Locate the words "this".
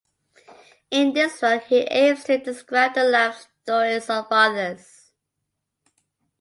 1.13-1.39